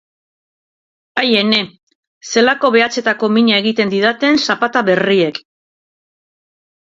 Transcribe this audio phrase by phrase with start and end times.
[1.23, 1.59] Ai ene!
[2.33, 5.39] zelako behatzetako mina egiten didaten zapata berriek!